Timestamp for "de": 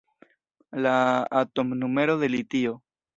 2.25-2.31